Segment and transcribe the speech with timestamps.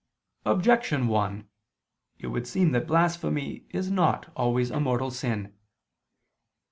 [0.45, 1.47] Objection 1:
[2.17, 5.55] It would seem that blasphemy is not always a mortal sin.